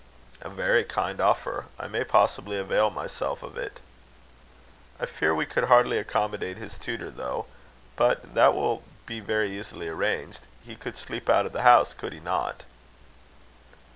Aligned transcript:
"A 0.41 0.49
very 0.49 0.83
kind 0.83 1.21
offer. 1.21 1.67
I 1.77 1.85
may 1.87 2.03
possibly 2.03 2.57
avail 2.57 2.89
myself 2.89 3.43
of 3.43 3.55
it." 3.55 3.79
"I 4.99 5.05
fear 5.05 5.35
we 5.35 5.45
could 5.45 5.65
hardly 5.65 5.99
accommodate 5.99 6.57
his 6.57 6.75
tutor, 6.79 7.11
though. 7.11 7.45
But 7.95 8.33
that 8.33 8.55
will 8.55 8.81
be 9.05 9.19
very 9.19 9.51
easily 9.55 9.87
arranged. 9.89 10.39
He 10.65 10.75
could 10.75 10.97
sleep 10.97 11.29
out 11.29 11.45
of 11.45 11.51
the 11.51 11.61
house, 11.61 11.93
could 11.93 12.13
he 12.13 12.19
not?" 12.19 12.63